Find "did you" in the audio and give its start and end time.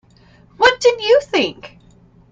0.81-1.19